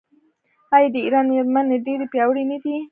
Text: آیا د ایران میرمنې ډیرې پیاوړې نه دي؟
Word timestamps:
آیا 0.75 0.89
د 0.93 0.95
ایران 1.05 1.25
میرمنې 1.33 1.77
ډیرې 1.85 2.05
پیاوړې 2.13 2.43
نه 2.51 2.57
دي؟ 2.63 2.73